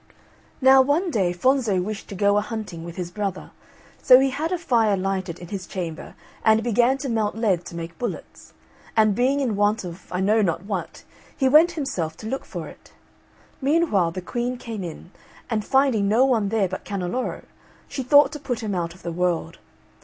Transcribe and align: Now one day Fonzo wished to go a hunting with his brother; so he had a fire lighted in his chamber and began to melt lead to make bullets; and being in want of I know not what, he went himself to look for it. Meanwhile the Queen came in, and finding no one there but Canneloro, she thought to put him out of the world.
Now 0.61 0.81
one 0.81 1.11
day 1.11 1.31
Fonzo 1.31 1.79
wished 1.79 2.07
to 2.09 2.15
go 2.15 2.37
a 2.37 2.41
hunting 2.41 2.83
with 2.83 2.95
his 2.95 3.11
brother; 3.11 3.51
so 4.01 4.19
he 4.19 4.31
had 4.31 4.51
a 4.51 4.57
fire 4.57 4.97
lighted 4.97 5.37
in 5.37 5.49
his 5.49 5.67
chamber 5.67 6.15
and 6.43 6.63
began 6.63 6.97
to 6.97 7.07
melt 7.07 7.35
lead 7.35 7.65
to 7.65 7.75
make 7.75 7.99
bullets; 7.99 8.53
and 8.97 9.13
being 9.13 9.39
in 9.41 9.55
want 9.55 9.83
of 9.83 10.11
I 10.11 10.19
know 10.19 10.41
not 10.41 10.65
what, 10.65 11.03
he 11.37 11.47
went 11.47 11.73
himself 11.73 12.17
to 12.17 12.27
look 12.27 12.45
for 12.45 12.67
it. 12.67 12.93
Meanwhile 13.61 14.09
the 14.09 14.21
Queen 14.23 14.57
came 14.57 14.83
in, 14.83 15.11
and 15.51 15.63
finding 15.63 16.07
no 16.07 16.25
one 16.25 16.49
there 16.49 16.67
but 16.67 16.83
Canneloro, 16.83 17.43
she 17.87 18.01
thought 18.01 18.31
to 18.31 18.39
put 18.39 18.61
him 18.63 18.73
out 18.73 18.95
of 18.95 19.03
the 19.03 19.11
world. 19.11 19.59